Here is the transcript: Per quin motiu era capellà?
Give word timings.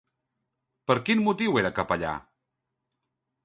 Per 0.91 0.95
quin 1.09 1.21
motiu 1.27 1.61
era 1.63 1.73
capellà? 1.81 2.17